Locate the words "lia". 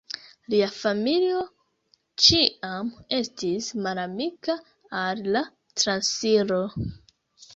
0.51-0.67